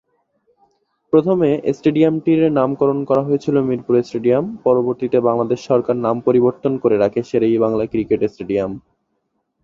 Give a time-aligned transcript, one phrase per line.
[1.13, 7.83] প্রথমে স্টেডিয়ামটির নামকরণ করা হয়েছিল মিরপুর স্টেডিয়াম, পরবর্তীতে বাংলাদেশ সরকার নাম পরিবর্তন করে রাখে শের-ই-বাংলা
[7.85, 8.71] ক্রিকেট স্টেডিয়াম।